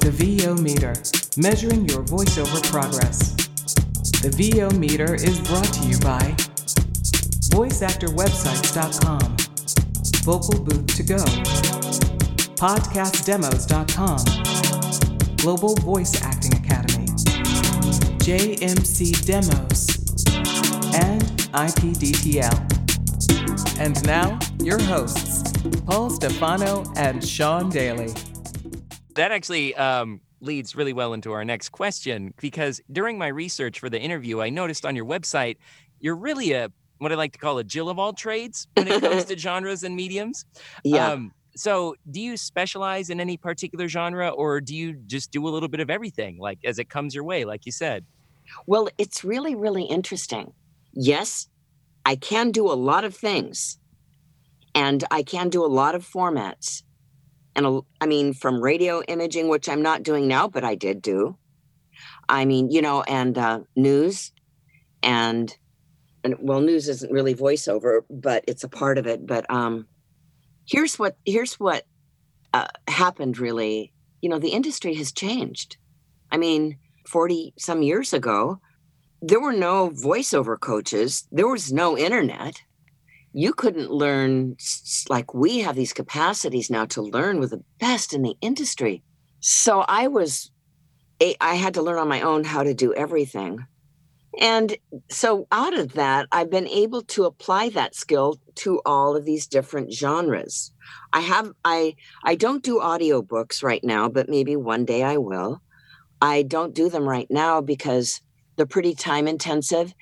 The 0.00 0.10
VO 0.10 0.54
Meter, 0.54 0.94
measuring 1.36 1.86
your 1.88 2.02
voiceover 2.04 2.62
progress. 2.70 3.34
The 4.22 4.30
VO 4.30 4.70
Meter 4.70 5.14
is 5.14 5.38
brought 5.40 5.70
to 5.74 5.84
you 5.86 5.98
by 5.98 6.34
VoiceActorWebsites.com, 7.52 9.36
Vocal 10.24 10.58
Booth 10.64 10.96
to 10.96 11.02
Go, 11.02 11.18
PodcastDemos.com, 12.56 15.36
Global 15.36 15.74
Voice 15.76 16.22
Acting 16.22 16.54
Academy, 16.54 17.04
JMC 18.24 19.26
Demos, 19.26 19.88
and 20.94 21.22
IPDTL. 21.52 22.58
And 23.78 24.02
now, 24.06 24.38
your 24.58 24.80
hosts, 24.82 25.42
Paul 25.84 26.08
Stefano 26.10 26.84
and 26.96 27.22
Sean 27.26 27.68
Daly. 27.68 28.14
That 29.14 29.32
actually 29.32 29.74
um, 29.74 30.20
leads 30.40 30.74
really 30.74 30.92
well 30.92 31.12
into 31.12 31.32
our 31.32 31.44
next 31.44 31.70
question 31.70 32.34
because 32.40 32.80
during 32.90 33.18
my 33.18 33.28
research 33.28 33.78
for 33.78 33.88
the 33.88 34.00
interview, 34.00 34.40
I 34.40 34.50
noticed 34.50 34.84
on 34.84 34.96
your 34.96 35.04
website 35.04 35.56
you're 36.00 36.16
really 36.16 36.52
a 36.52 36.70
what 36.98 37.10
I 37.10 37.16
like 37.16 37.32
to 37.32 37.38
call 37.38 37.58
a 37.58 37.64
Jill 37.64 37.88
of 37.88 37.98
all 37.98 38.12
trades 38.12 38.68
when 38.74 38.86
it 38.86 39.00
comes 39.00 39.24
to 39.24 39.36
genres 39.38 39.82
and 39.82 39.96
mediums. 39.96 40.44
Yeah. 40.84 41.08
Um, 41.08 41.32
so, 41.54 41.96
do 42.10 42.20
you 42.20 42.36
specialize 42.36 43.10
in 43.10 43.20
any 43.20 43.36
particular 43.36 43.86
genre, 43.88 44.30
or 44.30 44.60
do 44.60 44.74
you 44.74 44.94
just 45.06 45.30
do 45.30 45.46
a 45.46 45.50
little 45.50 45.68
bit 45.68 45.80
of 45.80 45.90
everything, 45.90 46.38
like 46.38 46.58
as 46.64 46.78
it 46.78 46.88
comes 46.88 47.14
your 47.14 47.24
way, 47.24 47.44
like 47.44 47.66
you 47.66 47.72
said? 47.72 48.06
Well, 48.66 48.88
it's 48.98 49.22
really, 49.22 49.54
really 49.54 49.84
interesting. 49.84 50.52
Yes, 50.94 51.48
I 52.04 52.16
can 52.16 52.50
do 52.52 52.70
a 52.70 52.74
lot 52.74 53.04
of 53.04 53.14
things 53.14 53.78
and 54.74 55.04
I 55.10 55.22
can 55.22 55.48
do 55.48 55.64
a 55.64 55.66
lot 55.66 55.94
of 55.94 56.06
formats. 56.06 56.82
And 57.54 57.82
I 58.00 58.06
mean, 58.06 58.32
from 58.32 58.62
radio 58.62 59.02
imaging, 59.02 59.48
which 59.48 59.68
I'm 59.68 59.82
not 59.82 60.02
doing 60.02 60.26
now, 60.26 60.48
but 60.48 60.64
I 60.64 60.74
did 60.74 61.02
do. 61.02 61.36
I 62.28 62.44
mean, 62.44 62.70
you 62.70 62.82
know, 62.82 63.02
and 63.02 63.36
uh, 63.36 63.60
news 63.76 64.32
and, 65.02 65.54
and 66.24 66.36
well, 66.40 66.60
news 66.60 66.88
isn't 66.88 67.12
really 67.12 67.34
voiceover, 67.34 68.02
but 68.08 68.44
it's 68.48 68.64
a 68.64 68.68
part 68.68 68.96
of 68.98 69.06
it. 69.06 69.26
But 69.26 69.50
um, 69.50 69.86
here's 70.66 70.98
what 70.98 71.16
here's 71.26 71.54
what 71.54 71.84
uh, 72.54 72.68
happened. 72.88 73.38
Really, 73.38 73.92
you 74.20 74.30
know, 74.30 74.38
the 74.38 74.52
industry 74.52 74.94
has 74.94 75.12
changed. 75.12 75.76
I 76.30 76.36
mean, 76.36 76.78
forty 77.06 77.52
some 77.58 77.82
years 77.82 78.12
ago, 78.12 78.60
there 79.20 79.40
were 79.40 79.52
no 79.52 79.90
voiceover 79.90 80.58
coaches. 80.58 81.26
There 81.32 81.48
was 81.48 81.72
no 81.72 81.98
internet. 81.98 82.62
You 83.32 83.52
couldn't 83.52 83.90
learn 83.90 84.56
like 85.08 85.32
we 85.34 85.60
have 85.60 85.76
these 85.76 85.92
capacities 85.92 86.70
now 86.70 86.84
to 86.86 87.02
learn 87.02 87.40
with 87.40 87.50
the 87.50 87.62
best 87.78 88.12
in 88.12 88.22
the 88.22 88.36
industry. 88.40 89.02
So 89.40 89.80
I 89.80 90.08
was, 90.08 90.50
I 91.40 91.54
had 91.54 91.74
to 91.74 91.82
learn 91.82 91.98
on 91.98 92.08
my 92.08 92.20
own 92.20 92.44
how 92.44 92.62
to 92.62 92.74
do 92.74 92.92
everything. 92.94 93.66
And 94.40 94.76
so 95.10 95.46
out 95.52 95.76
of 95.76 95.92
that, 95.92 96.26
I've 96.32 96.50
been 96.50 96.68
able 96.68 97.02
to 97.02 97.24
apply 97.24 97.68
that 97.70 97.94
skill 97.94 98.38
to 98.56 98.80
all 98.86 99.14
of 99.14 99.24
these 99.24 99.46
different 99.46 99.92
genres. 99.92 100.72
I 101.12 101.20
have, 101.20 101.52
I, 101.64 101.96
I 102.24 102.34
don't 102.34 102.62
do 102.62 102.78
audiobooks 102.78 103.62
right 103.62 103.84
now, 103.84 104.08
but 104.08 104.28
maybe 104.28 104.56
one 104.56 104.84
day 104.84 105.02
I 105.02 105.18
will. 105.18 105.60
I 106.20 106.42
don't 106.44 106.74
do 106.74 106.88
them 106.88 107.06
right 107.06 107.30
now 107.30 107.60
because 107.60 108.22
they're 108.56 108.64
pretty 108.64 108.94
time 108.94 109.28
intensive. 109.28 109.92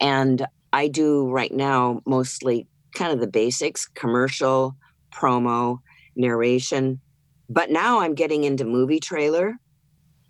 And 0.00 0.46
I 0.72 0.88
do 0.88 1.28
right 1.28 1.52
now 1.52 2.02
mostly 2.06 2.66
kind 2.96 3.12
of 3.12 3.20
the 3.20 3.26
basics 3.26 3.86
commercial, 3.86 4.76
promo, 5.12 5.78
narration. 6.16 7.00
But 7.48 7.70
now 7.70 8.00
I'm 8.00 8.14
getting 8.14 8.44
into 8.44 8.64
movie 8.64 9.00
trailer. 9.00 9.56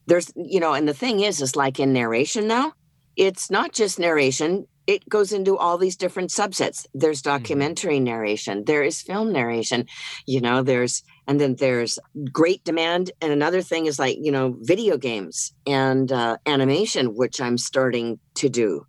There's, 0.06 0.30
you 0.36 0.60
know, 0.60 0.74
and 0.74 0.86
the 0.86 0.94
thing 0.94 1.20
is, 1.20 1.40
is 1.40 1.56
like 1.56 1.80
in 1.80 1.92
narration 1.92 2.46
now, 2.46 2.72
it's 3.16 3.50
not 3.50 3.72
just 3.72 3.98
narration, 3.98 4.66
it 4.86 5.08
goes 5.08 5.32
into 5.32 5.56
all 5.56 5.78
these 5.78 5.96
different 5.96 6.30
subsets. 6.30 6.86
There's 6.94 7.22
documentary 7.22 7.98
narration, 7.98 8.64
there 8.66 8.82
is 8.82 9.02
film 9.02 9.32
narration, 9.32 9.86
you 10.26 10.40
know, 10.40 10.62
there's, 10.62 11.02
and 11.26 11.40
then 11.40 11.56
there's 11.56 11.98
great 12.30 12.62
demand. 12.64 13.10
And 13.20 13.32
another 13.32 13.62
thing 13.62 13.86
is 13.86 13.98
like, 13.98 14.18
you 14.20 14.30
know, 14.30 14.56
video 14.60 14.96
games 14.96 15.52
and 15.66 16.12
uh, 16.12 16.36
animation, 16.46 17.16
which 17.16 17.40
I'm 17.40 17.58
starting 17.58 18.20
to 18.34 18.48
do. 18.48 18.86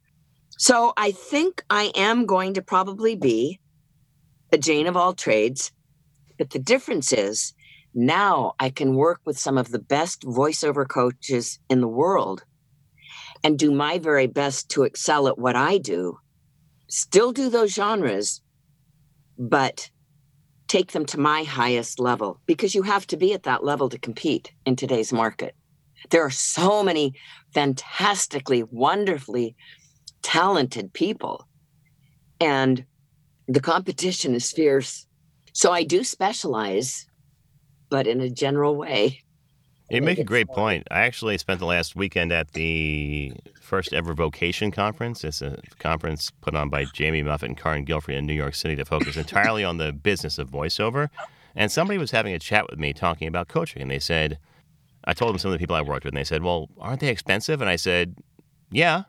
So 0.60 0.94
I 0.98 1.12
think 1.12 1.64
I 1.70 1.92
am 1.96 2.26
going 2.26 2.54
to 2.56 2.62
probably 2.62 3.16
be 3.16 3.60
a 4.52 4.58
Jane 4.58 4.88
of 4.88 4.98
all 4.98 5.14
trades. 5.14 5.72
But 6.38 6.52
the 6.52 6.60
difference 6.60 7.12
is 7.12 7.54
now 7.94 8.54
I 8.60 8.70
can 8.70 8.96
work 8.96 9.22
with 9.26 9.40
some 9.40 9.58
of 9.58 9.72
the 9.72 9.80
best 9.80 10.22
voiceover 10.22 10.88
coaches 10.88 11.60
in 11.70 11.82
the 11.82 11.88
world 11.88 12.44
and 13.44 13.58
do 13.58 13.72
my 13.72 13.98
very 13.98 14.28
best 14.28 14.70
to 14.70 14.84
excel 14.84 15.28
at 15.28 15.38
what 15.38 15.56
I 15.56 15.78
do, 15.78 16.20
still 16.90 17.32
do 17.32 17.50
those 17.50 17.74
genres, 17.74 18.42
but 19.38 19.90
take 20.68 20.92
them 20.92 21.06
to 21.06 21.20
my 21.20 21.44
highest 21.44 22.00
level 22.00 22.42
because 22.46 22.76
you 22.76 22.84
have 22.84 23.08
to 23.08 23.18
be 23.18 23.34
at 23.34 23.44
that 23.44 23.64
level 23.64 23.90
to 23.90 23.98
compete 23.98 24.52
in 24.66 24.76
today's 24.76 25.14
market. 25.14 25.56
There 26.10 26.24
are 26.24 26.32
so 26.32 26.84
many 26.84 27.14
fantastically, 27.54 28.64
wonderfully 28.64 29.56
talented 30.22 30.94
people, 30.94 31.48
and 32.40 32.86
the 33.48 33.62
competition 33.62 34.36
is 34.36 34.52
fierce. 34.52 35.06
So 35.54 35.72
I 35.72 35.84
do 35.84 36.04
specialize, 36.04 37.08
but 37.90 38.08
in 38.08 38.22
a 38.22 38.30
general 38.30 38.76
way. 38.76 39.24
You 39.90 40.02
make 40.02 40.20
a 40.20 40.24
great 40.26 40.50
point. 40.50 40.86
I 40.92 41.02
actually 41.02 41.38
spent 41.38 41.60
the 41.62 41.66
last 41.66 41.96
weekend 41.96 42.34
at 42.34 42.52
the 42.52 43.32
first 43.62 43.94
ever 43.94 44.14
vocation 44.14 44.70
conference. 44.70 45.24
It's 45.24 45.42
a 45.42 45.62
conference 45.80 46.30
put 46.42 46.56
on 46.56 46.70
by 46.70 46.86
Jamie 46.94 47.24
Muffett 47.24 47.44
and 47.44 47.58
Karen 47.58 47.86
Gilfrey 47.86 48.18
in 48.18 48.26
New 48.26 48.34
York 48.34 48.54
City 48.54 48.76
to 48.76 48.84
focus 48.84 49.16
entirely 49.16 49.64
on 49.64 49.78
the 49.78 49.94
business 49.94 50.38
of 50.38 50.50
voiceover. 50.50 51.10
And 51.56 51.72
somebody 51.72 51.98
was 51.98 52.12
having 52.12 52.34
a 52.34 52.40
chat 52.40 52.70
with 52.70 52.78
me 52.78 52.92
talking 52.92 53.30
about 53.30 53.48
coaching, 53.48 53.82
and 53.82 53.90
they 53.90 54.00
said, 54.00 54.40
I 55.06 55.14
told 55.14 55.32
them 55.32 55.40
some 55.40 55.50
of 55.50 55.54
the 55.54 55.60
people 55.60 55.76
I 55.76 55.82
worked 55.82 56.04
with, 56.04 56.12
and 56.14 56.20
they 56.20 56.26
said, 56.26 56.44
"Well, 56.44 56.70
aren't 56.80 57.00
they 57.00 57.08
expensive?" 57.08 57.62
And 57.62 57.70
I 57.70 57.78
said, 57.78 58.18
"Yeah, 58.70 59.04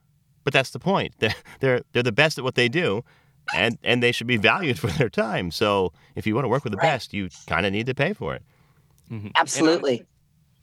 but 0.44 0.52
that's 0.52 0.70
the 0.70 0.78
point. 0.78 1.14
They're 1.18 1.34
they're, 1.58 1.82
they're 1.92 2.04
the 2.04 2.12
best 2.12 2.38
at 2.38 2.44
what 2.44 2.54
they 2.54 2.68
do." 2.68 3.04
And, 3.54 3.78
and 3.82 4.02
they 4.02 4.12
should 4.12 4.26
be 4.26 4.36
valued 4.36 4.78
for 4.78 4.88
their 4.88 5.08
time. 5.08 5.50
So 5.50 5.92
if 6.14 6.26
you 6.26 6.34
want 6.34 6.44
to 6.44 6.48
work 6.48 6.64
with 6.64 6.72
the 6.72 6.76
Right. 6.78 6.88
best, 6.92 7.14
you 7.14 7.28
kind 7.46 7.64
of 7.66 7.72
need 7.72 7.86
to 7.86 7.94
pay 7.94 8.12
for 8.12 8.34
it. 8.34 8.42
Mhm. 9.10 9.24
And 9.24 9.32
I- 9.36 9.40
Absolutely. 9.40 10.04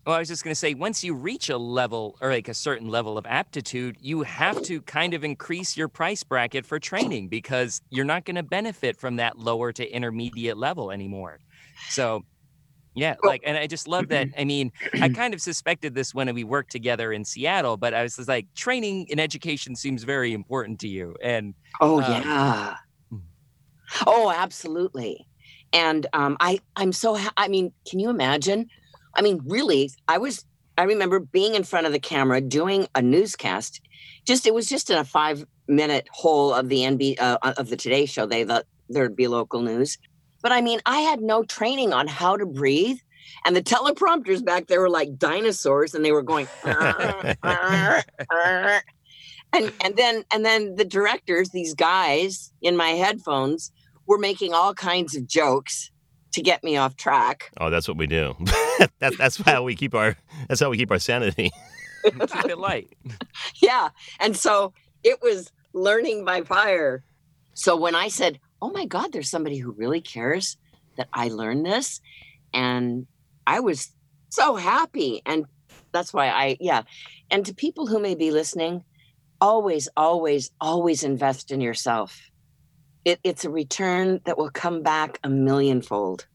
Well, 0.06 0.16
I 0.16 0.19
was 0.19 0.28
just 0.28 0.44
going 0.44 0.51
to 0.51 0.56
say, 0.56 0.75
once 0.75 1.03
you 1.03 1.16
reach 1.16 1.50
a 1.50 1.57
level 1.57 2.16
or 2.22 2.29
like 2.29 2.47
a 2.47 2.53
certain 2.53 2.90
level 2.90 3.18
of 3.18 3.25
aptitude, 3.25 3.97
you 4.00 4.22
have 4.22 4.62
to 4.63 4.81
kind 4.84 5.16
of 5.16 5.24
increase 5.24 5.75
your 5.75 5.88
price 5.88 6.24
bracket 6.24 6.63
for 6.63 6.78
training 6.79 7.28
because 7.28 7.81
you're 7.90 8.06
not 8.06 8.24
going 8.24 8.35
to 8.35 8.44
benefit 8.44 8.97
from 8.97 9.16
that 9.16 9.40
lower 9.40 9.72
to 9.74 9.90
intermediate 9.91 10.57
level 10.57 10.91
anymore. 10.91 11.40
So, 11.90 12.22
yeah, 12.95 13.16
like, 13.23 13.41
and 13.45 13.57
I 13.57 13.67
just 13.67 13.88
love 13.88 14.07
that. 14.09 14.29
I 14.38 14.45
mean, 14.45 14.72
I 15.01 15.09
kind 15.22 15.33
of 15.33 15.41
suspected 15.41 15.94
this 15.95 16.13
when 16.13 16.33
we 16.33 16.44
worked 16.44 16.72
together 16.72 17.11
in 17.11 17.25
Seattle, 17.25 17.78
but 17.78 17.94
I 17.94 18.03
was 18.03 18.16
just 18.16 18.29
like, 18.29 18.47
training 18.56 19.07
in 19.09 19.19
education 19.19 19.75
seems 19.75 20.03
very 20.03 20.33
important 20.33 20.79
to 20.79 20.88
you. 20.88 21.16
And 21.22 21.53
Oh 21.81 22.01
Um, 22.01 22.11
yeah. 22.11 22.75
Mhm. 23.11 23.22
Oh, 24.07 24.31
absolutely. 24.35 25.28
And 25.73 26.07
um, 26.13 26.38
I, 26.39 26.59
I'm 26.75 26.94
so. 26.94 27.16
Ha- 27.16 27.33
I 27.38 27.47
mean, 27.50 27.73
can 27.89 28.00
you 28.00 28.09
imagine? 28.09 28.67
I 29.16 29.22
mean, 29.22 29.41
really, 29.45 29.91
I 30.07 30.17
was. 30.17 30.45
I 30.77 30.83
remember 30.83 31.19
being 31.19 31.56
in 31.56 31.63
front 31.63 31.85
of 31.85 31.94
the 31.94 32.00
camera 32.00 32.41
doing 32.41 32.88
a 32.95 33.01
newscast. 33.01 33.81
Just 34.25 34.45
it 34.45 34.53
was 34.53 34.67
just 34.67 34.89
in 34.89 34.97
a 34.97 35.03
five 35.06 35.45
minute 35.67 36.07
hole 36.12 36.53
of 36.53 36.69
the 36.69 36.79
NB 36.79 37.19
uh, 37.19 37.38
of 37.57 37.69
the 37.69 37.77
Today 37.77 38.06
Show. 38.06 38.25
They 38.25 38.44
thought 38.45 38.66
there'd 38.89 39.16
be 39.16 39.27
local 39.27 39.62
news, 39.62 39.97
but 40.45 40.51
I 40.51 40.61
mean, 40.61 40.79
I 40.85 41.00
had 41.00 41.22
no 41.22 41.44
training 41.44 41.91
on 41.91 42.06
how 42.06 42.38
to 42.38 42.45
breathe. 42.45 43.00
And 43.45 43.56
the 43.56 43.63
teleprompters 43.63 44.45
back 44.45 44.67
there 44.67 44.79
were 44.79 44.91
like 44.91 45.17
dinosaurs, 45.17 45.95
and 45.95 46.06
they 46.06 46.12
were 46.12 46.21
going. 46.21 46.47
"Arr, 46.63 47.36
arr, 47.42 48.03
arr." 48.30 48.81
and 49.53 49.74
and 49.83 49.95
then 49.95 50.24
and 50.31 50.45
then 50.45 50.75
the 50.75 50.86
directors 50.86 51.50
these 51.50 51.74
guys 51.74 52.51
in 52.62 52.77
my 52.77 52.89
headphones 52.89 53.71
were 54.06 54.19
making 54.19 54.53
all 54.53 54.75
kinds 54.75 55.15
of 55.15 55.25
jokes 55.25 55.89
to 56.33 56.44
get 56.44 56.63
me 56.63 56.77
off 56.77 56.95
track 56.95 57.50
Oh, 57.59 57.71
that's 57.71 57.88
what 57.88 57.98
we 57.98 58.06
do. 58.06 58.36
that, 59.00 59.18
that's 59.18 59.38
how 59.38 59.63
we 59.63 59.75
keep 59.75 59.95
our 59.95 60.15
that's 60.48 60.62
how 60.62 60.69
we 60.69 60.77
keep 60.77 60.91
our 60.91 61.00
sanity. 61.00 61.51
keep 62.03 62.45
it 62.45 62.59
light. 62.59 62.88
yeah 63.63 63.89
and 64.19 64.38
so 64.38 64.74
it 65.03 65.24
was 65.24 65.51
learning 65.74 66.24
by 66.24 66.41
fire 66.44 67.03
so 67.56 67.75
when 67.75 67.95
i 67.95 68.07
said 68.07 68.39
oh 68.65 68.71
my 68.71 68.85
god 68.85 69.12
there's 69.12 69.29
somebody 69.29 69.57
who 69.57 69.71
really 69.71 70.01
cares 70.01 70.57
that 70.97 71.07
i 71.13 71.27
learned 71.27 71.65
this. 71.65 72.01
And 72.53 73.06
i 73.45 73.59
was 73.59 73.91
so 74.29 74.56
happy. 74.56 75.21
And 75.25 75.45
that's 75.91 76.12
why 76.12 76.29
i 76.29 76.57
yeah. 76.59 76.81
And 77.29 77.45
to 77.45 77.53
people 77.53 77.85
who 77.85 78.00
may 78.00 78.15
be 78.15 78.31
listening 78.31 78.83
always 79.39 79.88
always 79.95 80.50
always 80.59 81.03
invest 81.03 81.51
in 81.51 81.62
yourself. 81.62 82.19
It, 83.03 83.19
it's 83.23 83.45
a 83.45 83.51
return 83.51 84.19
that 84.25 84.35
will 84.35 84.50
come 84.50 84.81
back 84.81 85.19
a 85.23 85.29
millionfold 85.29 86.25